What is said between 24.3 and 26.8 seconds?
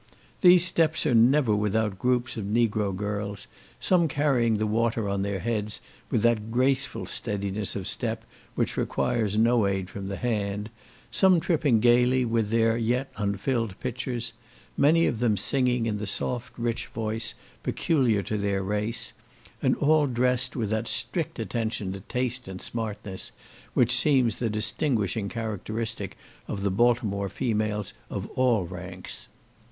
the distinguishing characteristic of the